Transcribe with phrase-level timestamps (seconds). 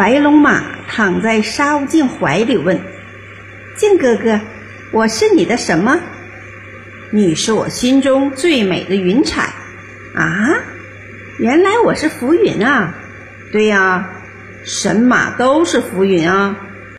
[0.00, 2.80] 白龙马躺在沙悟净怀里问
[3.76, 4.40] ：“净哥哥，
[4.92, 6.00] 我是你的什么
[7.12, 9.52] ？”“你是我心中最美的云彩。
[10.16, 10.54] ”“啊，
[11.38, 12.94] 原来我是浮云啊
[13.52, 14.08] ！”“对呀，
[14.64, 16.56] 神马都是浮云啊。”